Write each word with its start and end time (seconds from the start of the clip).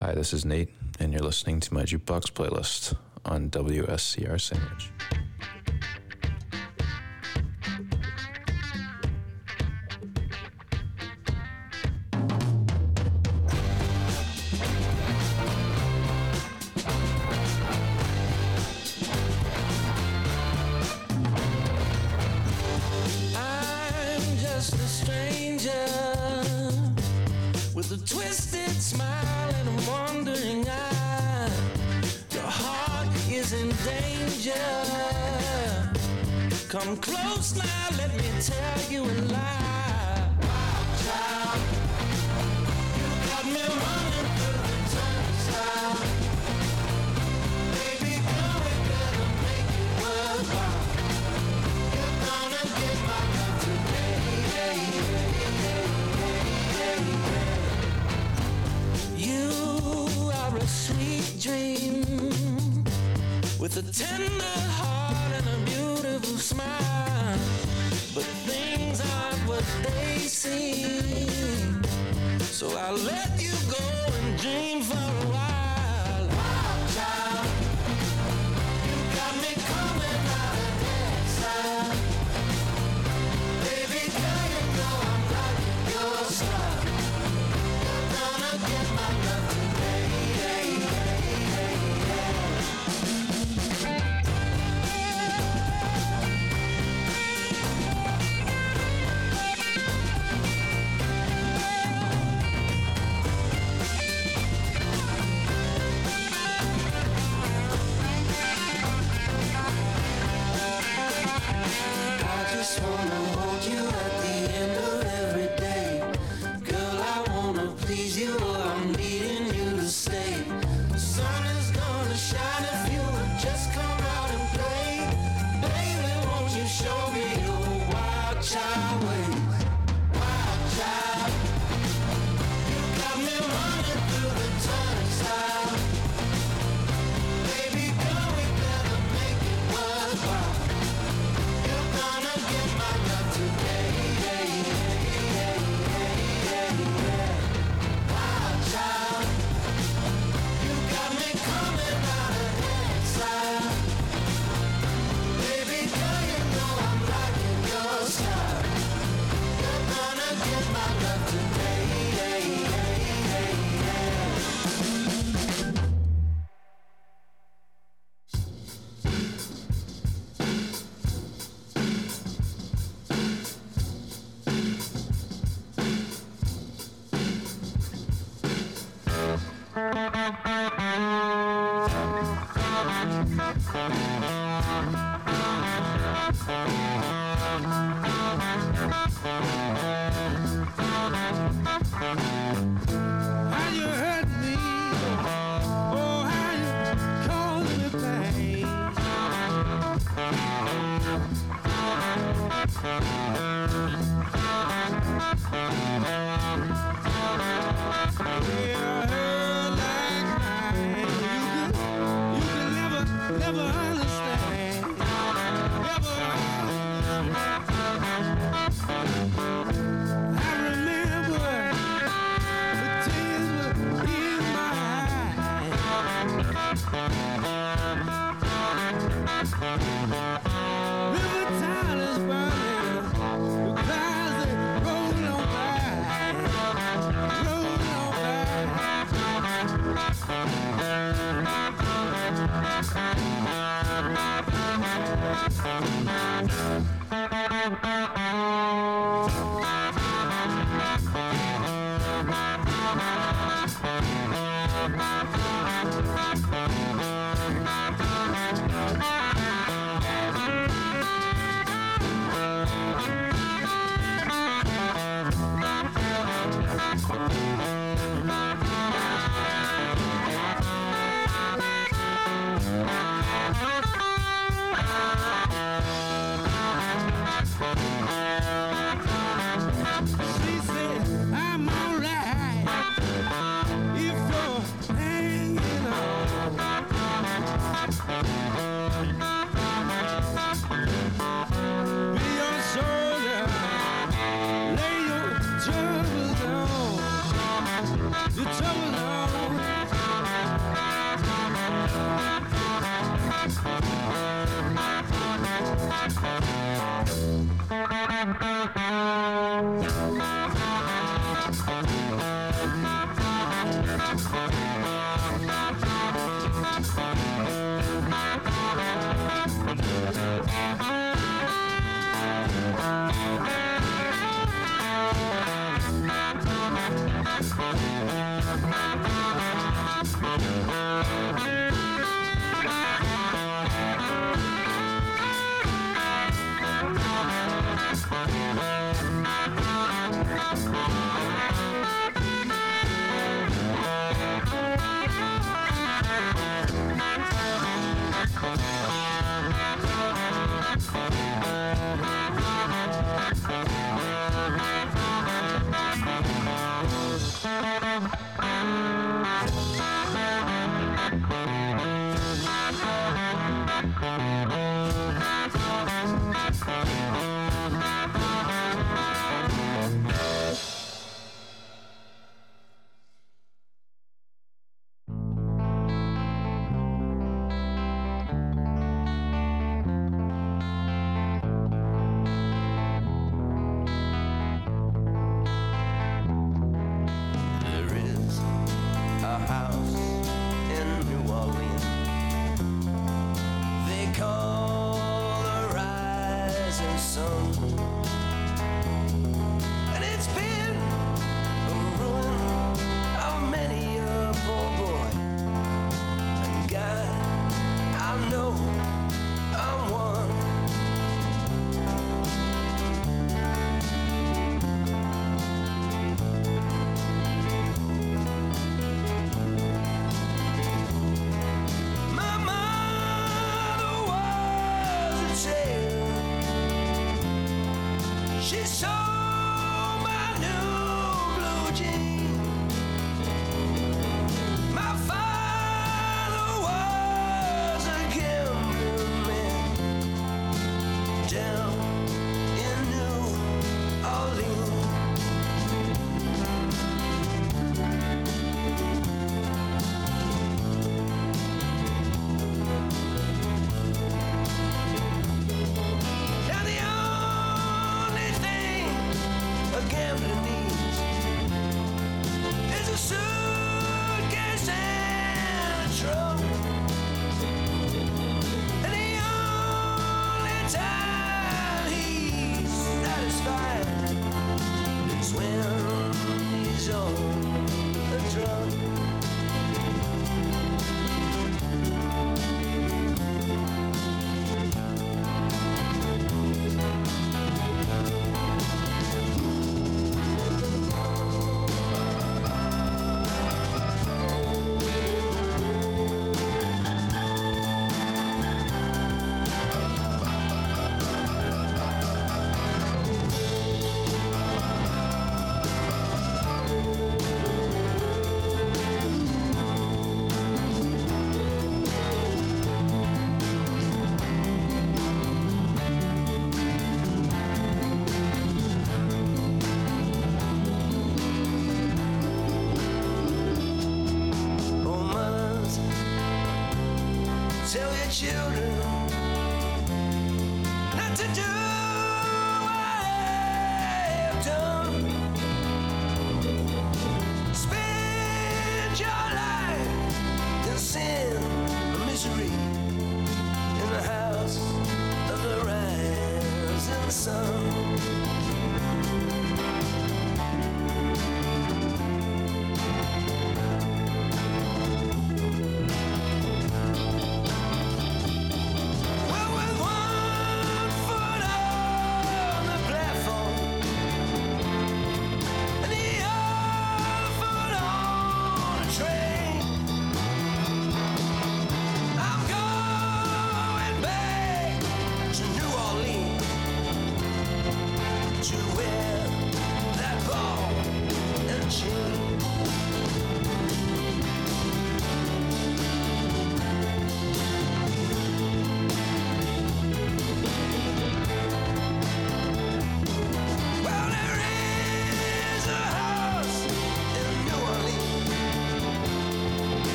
Hi, 0.00 0.14
this 0.14 0.32
is 0.32 0.44
Nate, 0.44 0.72
and 1.00 1.12
you're 1.12 1.22
listening 1.22 1.58
to 1.58 1.74
my 1.74 1.82
jukebox 1.82 2.30
playlist 2.30 2.96
on 3.24 3.50
WSCR 3.50 4.40
Sandwich. 4.40 4.92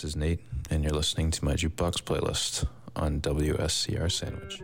This 0.00 0.12
is 0.12 0.16
Nate, 0.16 0.40
and 0.70 0.82
you're 0.82 0.94
listening 0.94 1.30
to 1.30 1.44
my 1.44 1.52
jukebox 1.52 2.02
playlist 2.02 2.66
on 2.96 3.20
WSCR 3.20 4.10
Sandwich. 4.10 4.62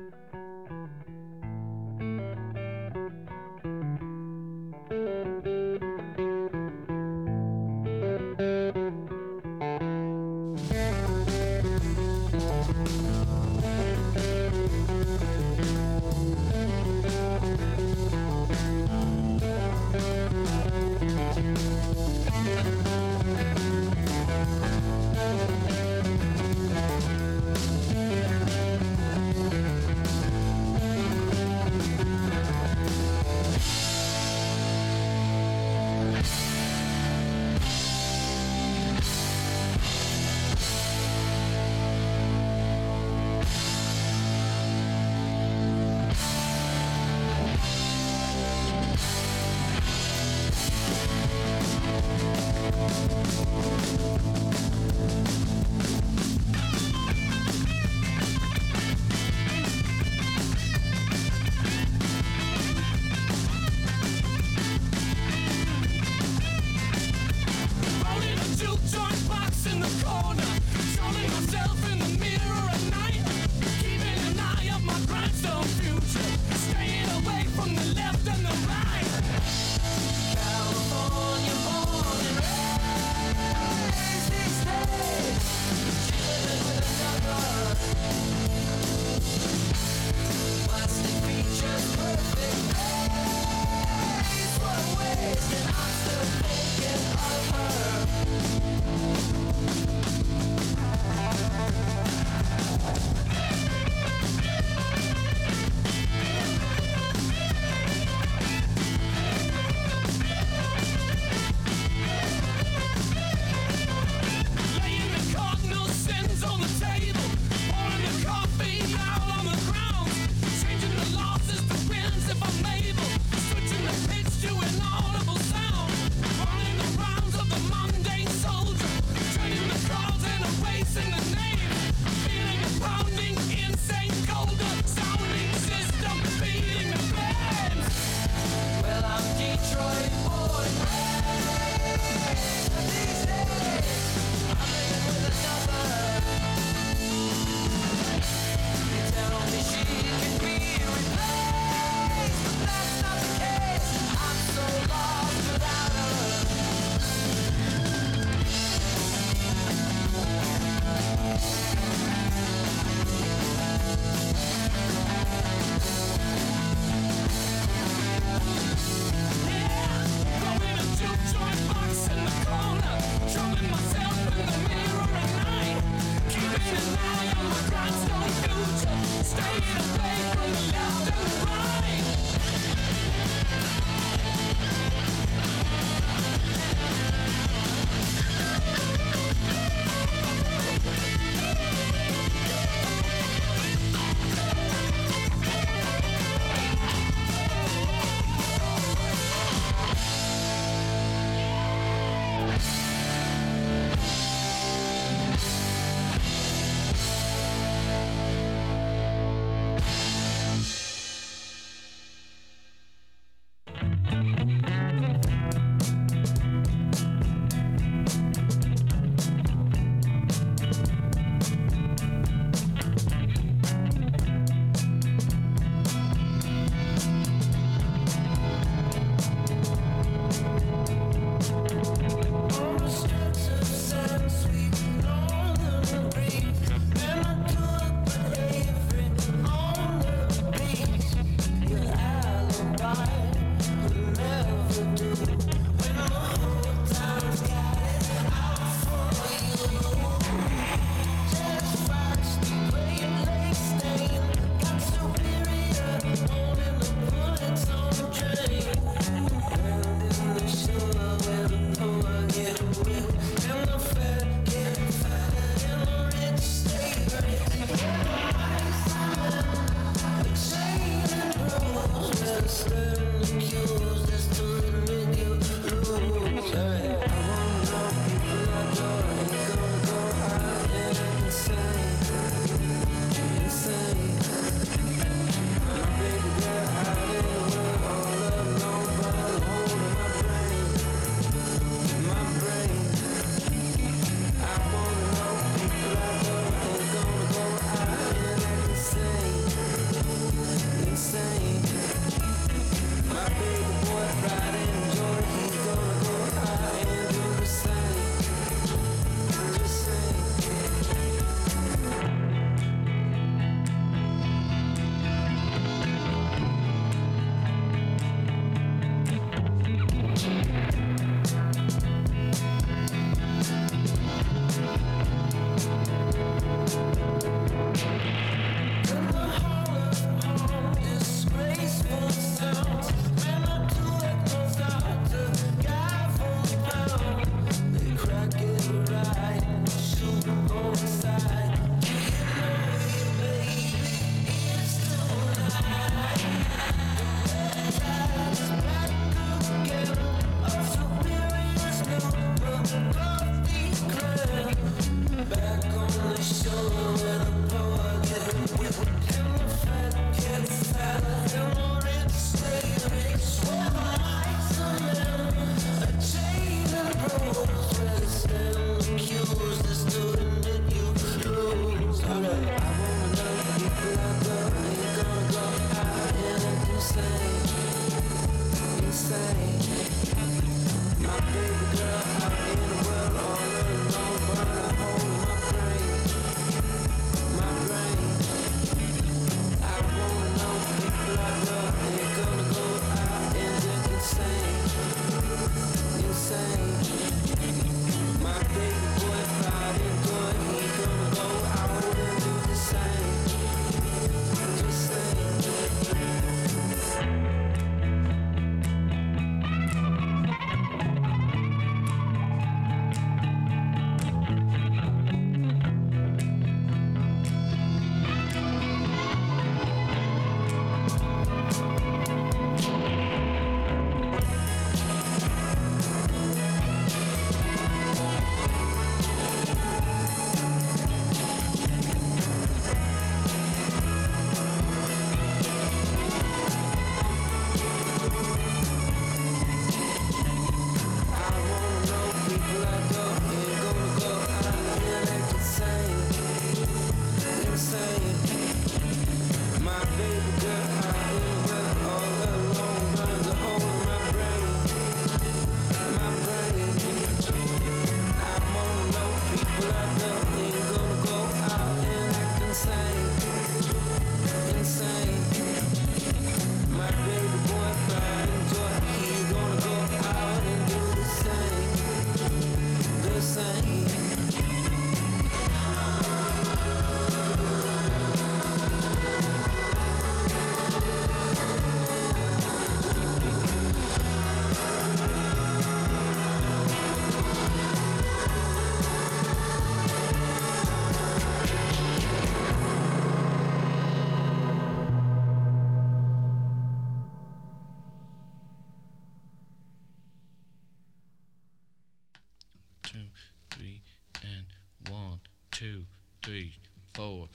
two, 505.66 505.84
three, 506.22 506.52
four. 506.94 507.26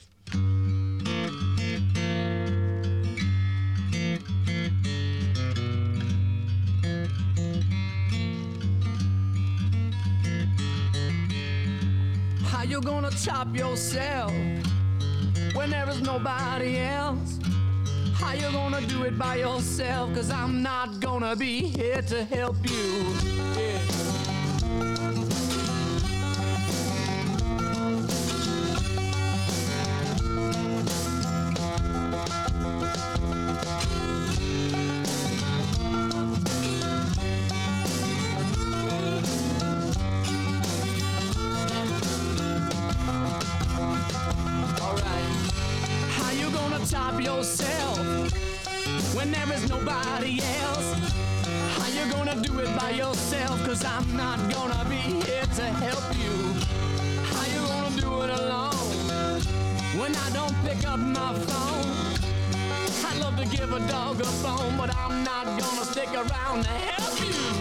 How 12.46 12.64
you 12.64 12.80
gonna 12.82 13.12
top 13.12 13.54
yourself 13.54 14.32
when 15.54 15.70
there 15.70 15.90
is 15.90 16.02
nobody 16.02 16.78
else? 16.78 17.40
How 18.14 18.34
you 18.34 18.50
gonna 18.52 18.82
do 18.88 19.04
it 19.04 19.18
by 19.18 19.38
yourself? 19.38 20.14
Cause 20.14 20.32
I'm 20.32 20.62
not 20.62 21.02
gonna 21.02 21.36
be 21.36 21.68
here 21.68 22.02
to 22.04 22.24
help 22.24 22.58
you. 22.70 23.41
I 60.24 60.30
don't 60.34 60.56
pick 60.64 60.88
up 60.88 61.00
my 61.00 61.34
phone. 61.50 61.92
I 63.06 63.18
love 63.20 63.38
to 63.38 63.46
give 63.46 63.72
a 63.74 63.80
dog 63.88 64.22
a 64.22 64.32
bone, 64.44 64.78
but 64.78 64.96
I'm 64.96 65.24
not 65.24 65.46
gonna 65.46 65.86
stick 65.86 66.10
around 66.14 66.64
to 66.64 66.70
help 66.70 67.20
you. 67.22 67.61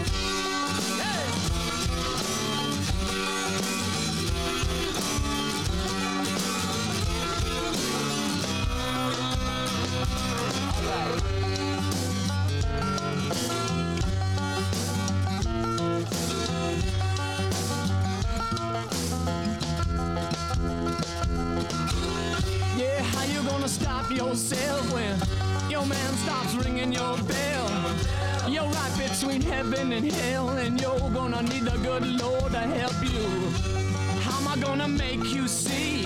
mailman 25.85 26.17
stops 26.17 26.53
ringing 26.55 26.91
your 26.91 27.17
bell. 27.23 27.95
You're 28.47 28.65
right 28.65 29.09
between 29.09 29.41
heaven 29.41 29.91
and 29.91 30.11
hell, 30.11 30.49
and 30.49 30.79
you're 30.79 31.09
gonna 31.09 31.41
need 31.43 31.63
the 31.63 31.77
good 31.77 32.05
Lord 32.21 32.51
to 32.51 32.59
help 32.59 33.01
you. 33.03 33.49
How 34.21 34.39
am 34.39 34.47
I 34.47 34.57
gonna 34.61 34.87
make 34.87 35.23
you 35.23 35.47
see 35.47 36.03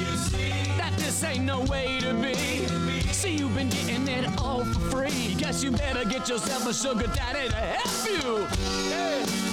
that 0.78 0.94
this 0.98 1.24
ain't 1.24 1.46
no 1.46 1.62
way 1.62 2.00
to 2.02 2.14
be? 2.14 2.68
See, 3.12 3.38
you've 3.38 3.56
been 3.56 3.70
getting 3.70 4.08
it 4.08 4.26
all 4.38 4.64
for 4.64 4.80
free. 4.92 5.36
Guess 5.36 5.64
you 5.64 5.72
better 5.72 6.06
get 6.06 6.30
yourself 6.30 6.68
a 6.68 6.74
sugar 6.74 7.08
daddy 7.08 7.50
to 7.50 7.56
help 7.56 8.24
you. 8.24 8.46
Hey. 8.90 9.45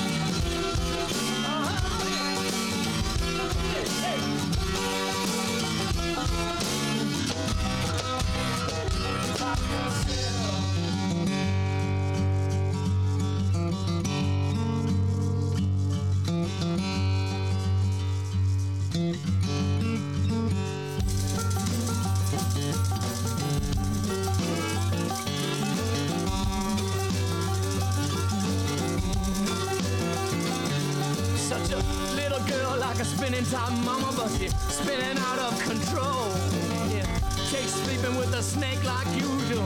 snake 38.53 38.85
like 38.85 39.07
you 39.17 39.29
to 39.49 39.61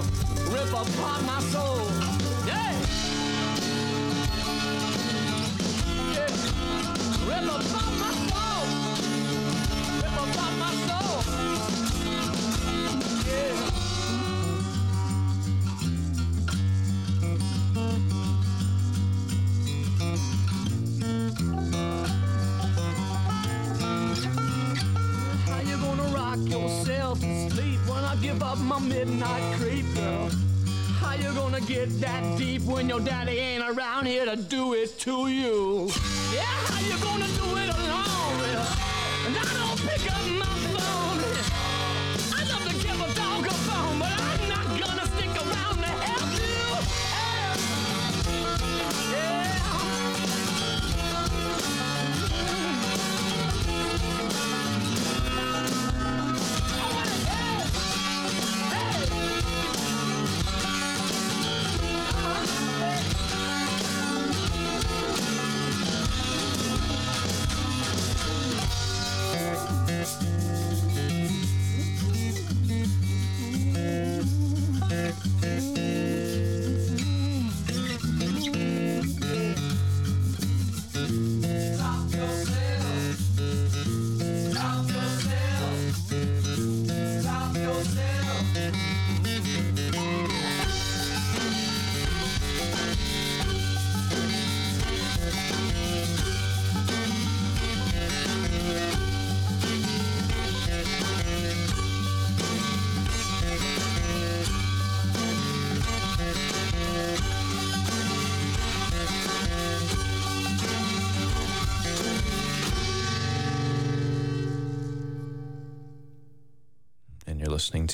rip 0.52 0.72
apart 0.72 1.22
my 1.24 1.40
soul. 1.50 1.85
My 28.78 28.88
midnight 28.88 29.58
creep, 29.58 29.86
girl? 29.94 30.30
How 31.00 31.14
you 31.14 31.32
gonna 31.34 31.60
get 31.60 31.88
that 32.00 32.38
deep 32.38 32.62
when 32.62 32.88
your 32.88 33.00
daddy 33.00 33.38
ain't 33.38 33.64
around 33.64 34.06
here 34.06 34.26
to 34.26 34.36
do 34.36 34.74
it 34.74 34.98
to 35.00 35.28
you? 35.28 35.90
Yeah, 36.34 36.42
how 36.42 36.80
you 36.80 37.02
gonna 37.02 37.26
do 37.26 37.46
it 37.56 37.70
alone? 37.74 38.40
And 39.26 39.36
I 39.38 39.44
don't 39.60 39.80
pick 39.88 40.12
up 40.12 40.26
my 40.42 40.75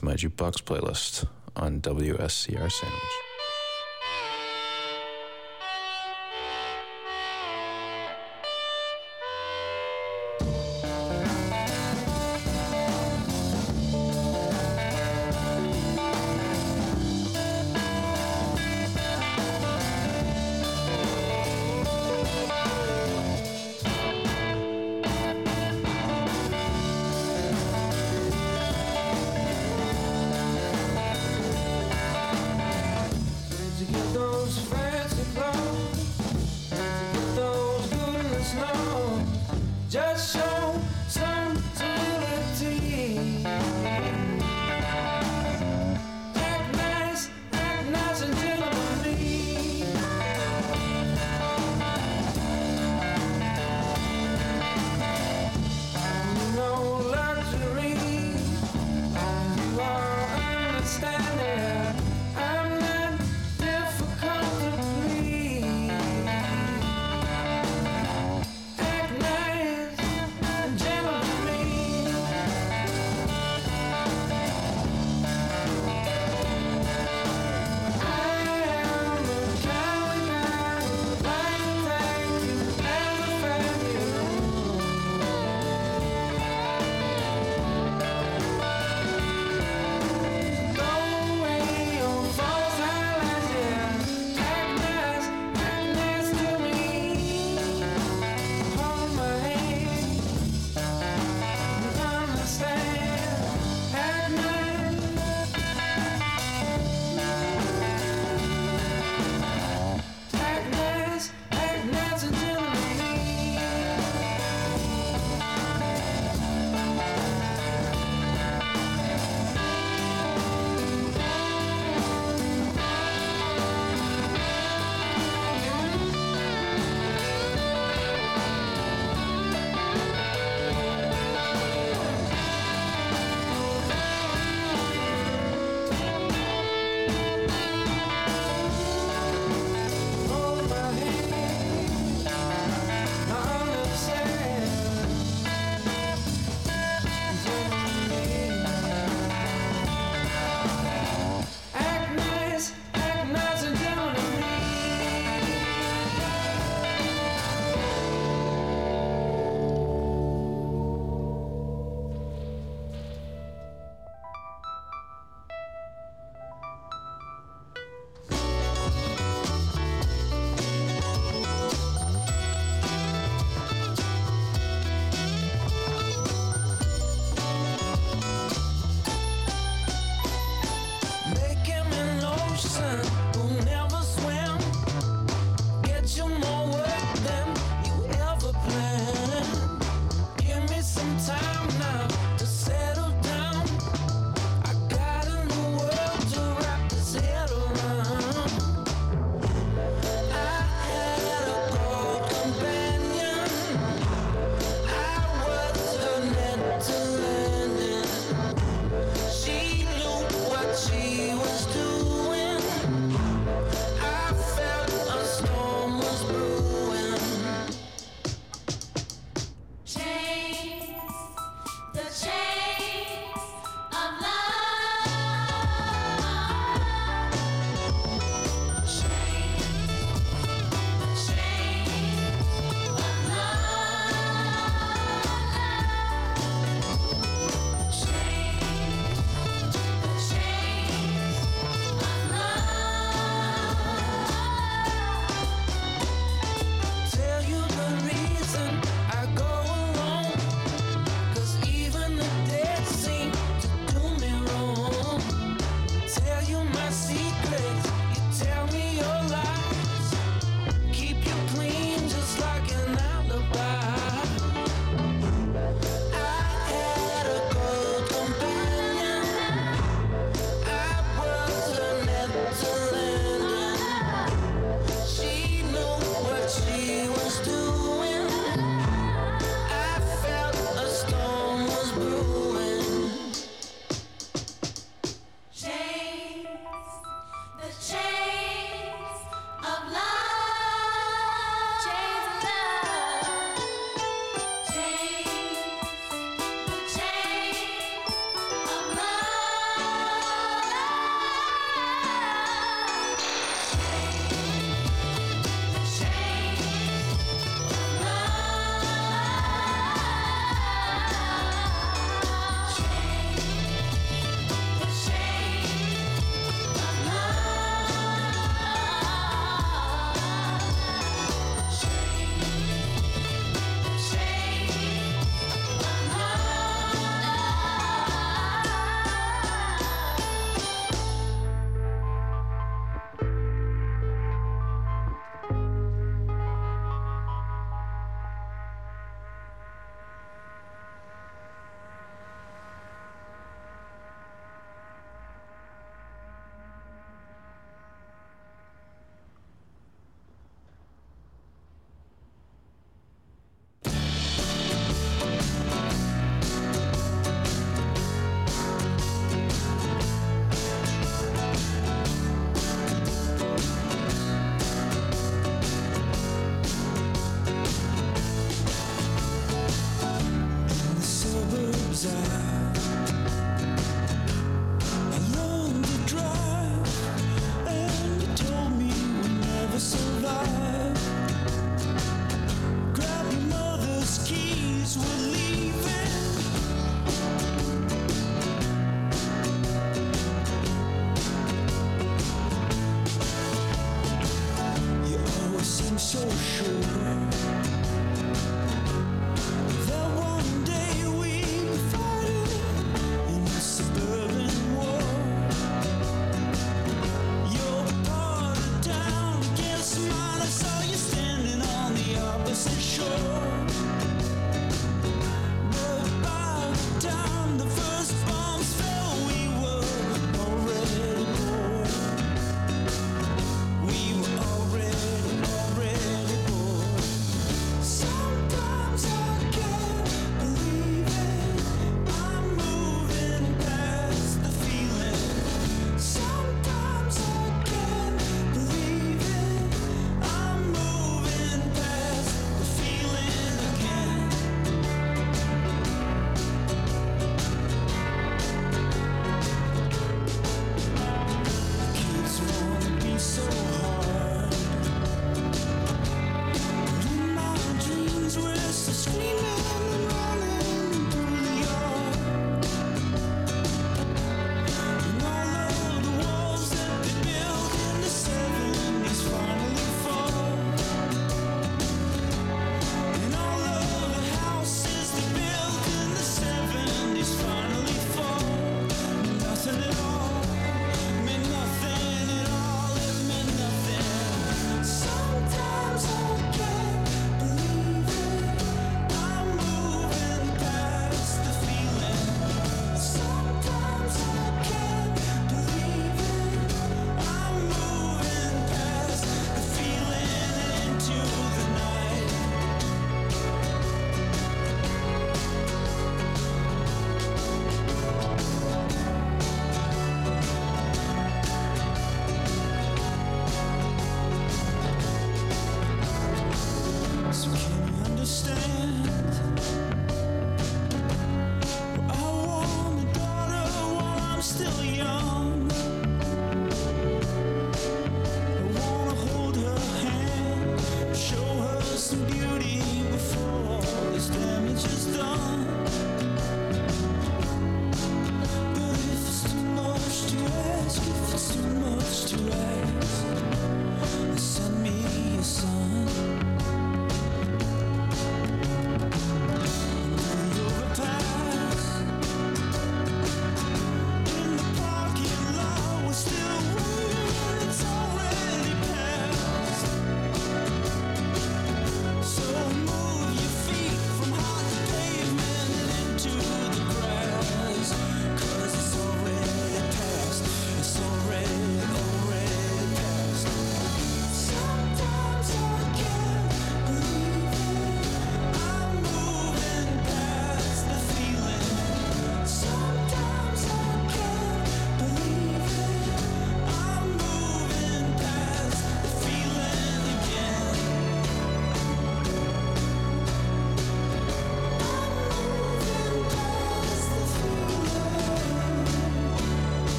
to 0.00 0.06
my 0.06 0.14
jukebox 0.14 0.62
playlist 0.62 1.26
on 1.56 1.80
WSCR 1.80 2.72
Sandwich. 2.72 3.29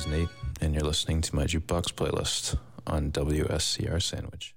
Is 0.00 0.06
Nate, 0.06 0.28
and 0.62 0.74
you're 0.74 0.84
listening 0.84 1.20
to 1.20 1.34
my 1.34 1.44
jukebox 1.44 1.92
playlist 1.92 2.58
on 2.86 3.10
WSCR 3.12 4.00
Sandwich. 4.00 4.54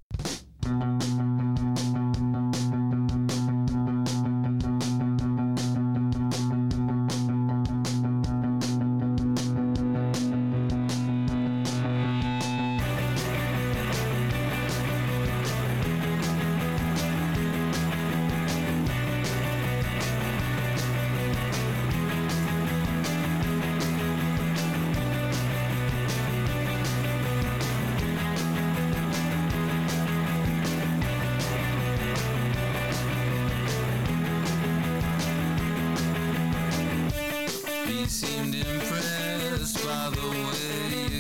He 37.86 38.06
seemed 38.08 38.56
impressed 38.56 39.86
by 39.86 40.10
the 40.10 40.30
way 40.30 41.13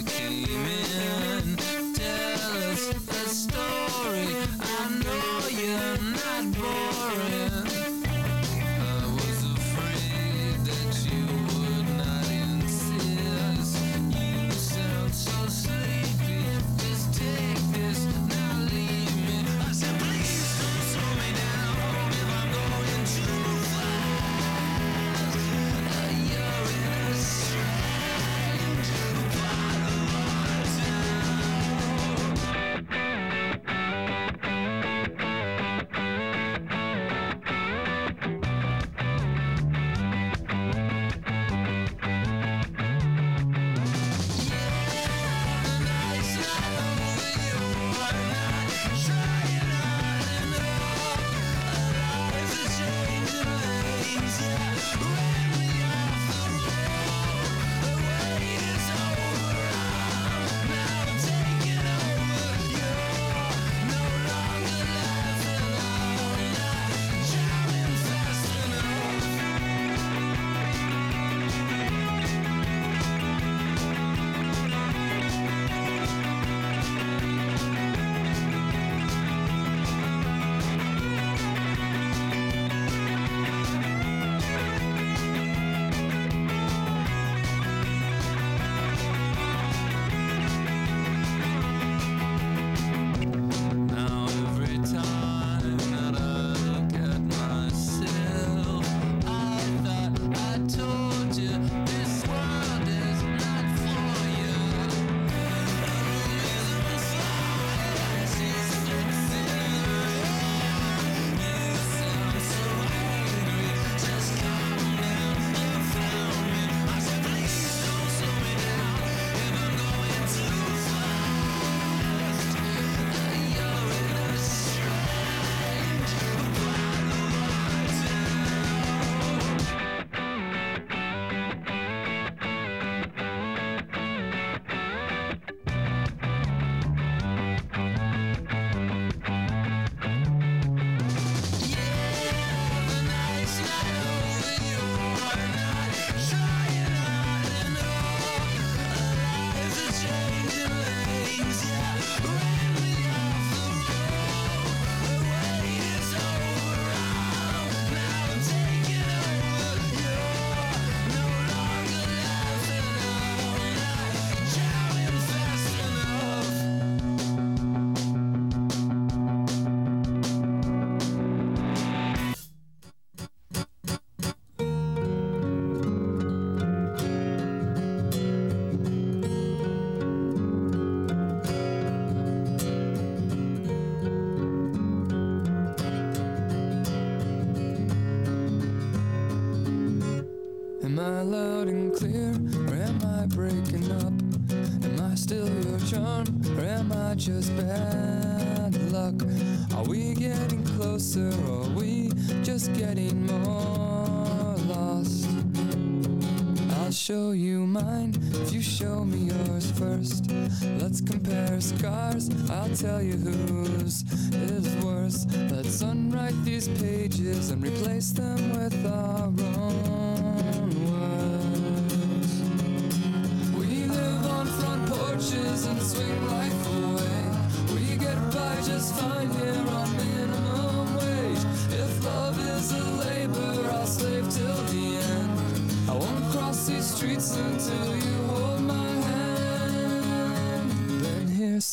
tell 212.84 213.02
you 213.02 213.14
whose 213.14 214.04
is 214.34 214.84
worse. 214.84 215.26
Let's 215.50 215.82
unwrite 215.82 216.36
these 216.44 216.68
pages 216.68 217.50
and 217.50 217.64
replace 217.64 218.12
them. 218.12 218.33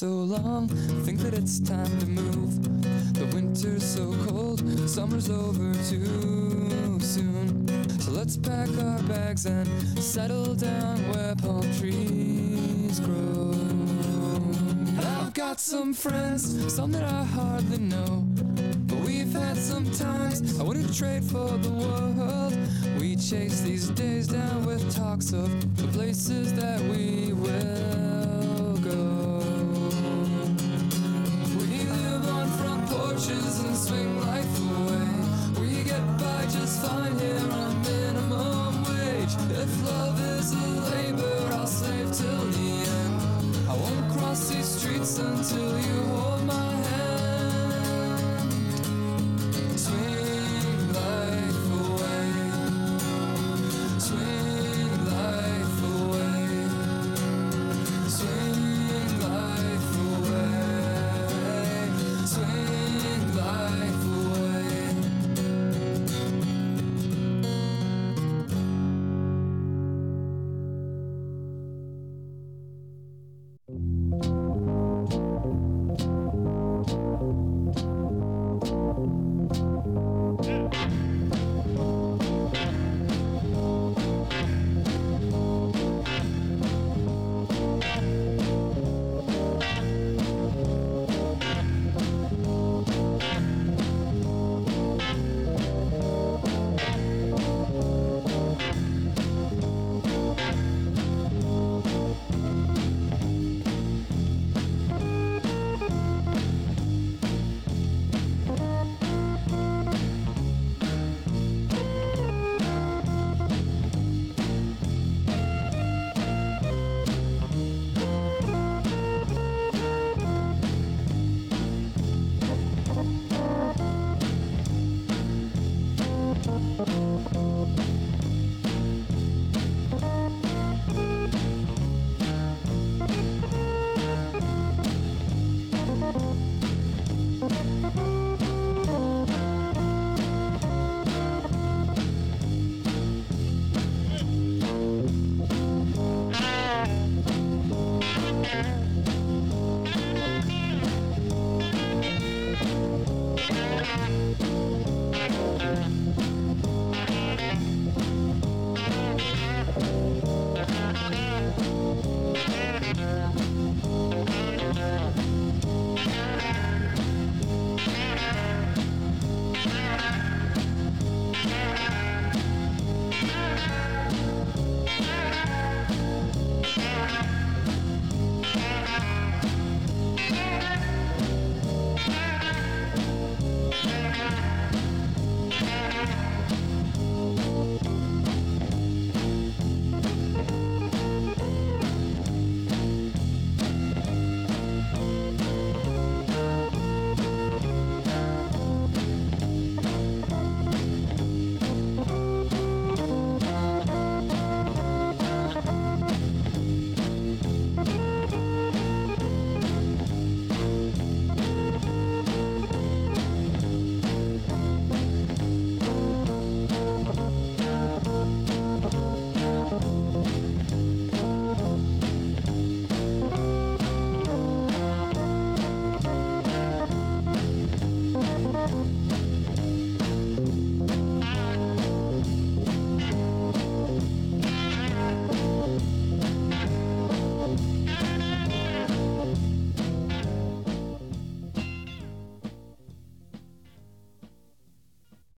so 0.00 0.08
long. 0.08 0.66
Think 1.04 1.18
that 1.18 1.34
it's 1.34 1.60
time 1.60 1.98
to 1.98 2.06
move. 2.06 3.12
The 3.12 3.26
winter's 3.34 3.84
so 3.84 4.14
cold, 4.26 4.60
summer's 4.88 5.28
over 5.28 5.74
too 5.90 6.98
soon. 7.00 7.68
So 8.00 8.10
let's 8.12 8.38
pack 8.38 8.70
our 8.78 9.02
bags 9.02 9.44
and 9.44 9.68
settle 9.98 10.54
down 10.54 10.96
where 11.10 11.34
palm 11.36 11.70
trees 11.74 12.98
grow. 13.00 13.52
I've 15.04 15.34
got 15.34 15.60
some 15.60 15.92
friends, 15.92 16.74
some 16.74 16.92
that 16.92 17.04
I 17.04 17.22
hardly 17.22 17.80
know. 17.80 18.24
But 18.86 19.00
we've 19.00 19.34
had 19.34 19.58
some 19.58 19.84
times 19.90 20.58
I 20.58 20.62
wouldn't 20.62 20.96
trade 20.96 21.24
for 21.24 21.50
the 21.58 21.68
world. 21.68 22.56
We 22.98 23.16
chase 23.16 23.60
these 23.60 23.90
days 23.90 24.28
down 24.28 24.64
with 24.64 24.96
talks 24.96 25.34
of 25.34 25.50
the 25.76 25.88
places 25.88 26.54
that 26.54 26.80
we 26.80 27.34
will. 27.34 28.09